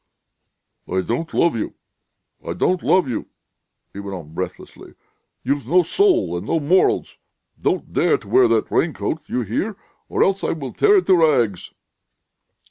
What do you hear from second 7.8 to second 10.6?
dare to wear that raincoat! Do you hear? Or else I